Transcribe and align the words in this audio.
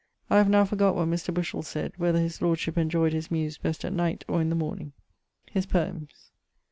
I 0.31 0.37
have 0.39 0.49
now 0.49 0.65
forgott 0.65 0.95
what 0.95 1.09
Mr. 1.09 1.31
Bushell 1.31 1.61
sayd, 1.61 1.93
whether 1.97 2.17
his 2.17 2.41
lordship 2.41 2.75
enjoyed 2.75 3.13
his 3.13 3.29
Muse 3.29 3.59
best 3.59 3.85
at 3.85 3.93
night, 3.93 4.25
or 4.27 4.41
in 4.41 4.49
the 4.49 4.55
morning. 4.55 4.93
<_His 5.55 5.69
poems. 5.69 6.31